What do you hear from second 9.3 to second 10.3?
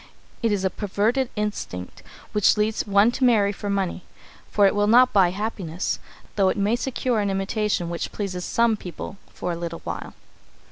for a little while.